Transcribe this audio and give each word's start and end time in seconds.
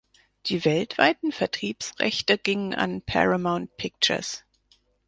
Die 0.47 0.65
weltweiten 0.65 1.31
Vertriebsrechte 1.31 2.39
gingen 2.39 2.73
an 2.73 3.03
Paramount 3.03 3.77
Pictures. 3.77 4.43